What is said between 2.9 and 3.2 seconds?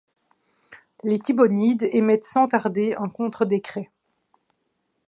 un